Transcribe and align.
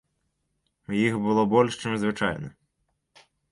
Іх 1.01 1.19
было 1.27 1.45
больш 1.53 1.79
чым 1.85 1.91
звычайна. 2.07 2.53